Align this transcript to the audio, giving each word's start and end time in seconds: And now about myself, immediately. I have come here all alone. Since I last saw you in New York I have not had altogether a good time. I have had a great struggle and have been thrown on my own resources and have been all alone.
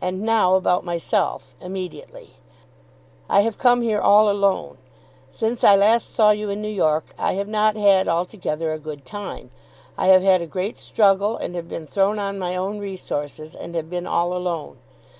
And 0.00 0.22
now 0.22 0.56
about 0.56 0.84
myself, 0.84 1.54
immediately. 1.60 2.30
I 3.30 3.42
have 3.42 3.56
come 3.56 3.82
here 3.82 4.00
all 4.00 4.28
alone. 4.28 4.78
Since 5.30 5.62
I 5.62 5.76
last 5.76 6.12
saw 6.12 6.32
you 6.32 6.50
in 6.50 6.60
New 6.60 6.66
York 6.66 7.14
I 7.16 7.34
have 7.34 7.46
not 7.46 7.76
had 7.76 8.08
altogether 8.08 8.72
a 8.72 8.80
good 8.80 9.06
time. 9.06 9.52
I 9.96 10.08
have 10.08 10.22
had 10.24 10.42
a 10.42 10.46
great 10.48 10.76
struggle 10.76 11.36
and 11.36 11.54
have 11.54 11.68
been 11.68 11.86
thrown 11.86 12.18
on 12.18 12.36
my 12.40 12.56
own 12.56 12.80
resources 12.80 13.54
and 13.54 13.76
have 13.76 13.88
been 13.88 14.08
all 14.08 14.32
alone. 14.36 14.78